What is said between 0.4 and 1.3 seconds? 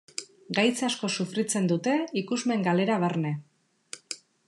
Gaitz asko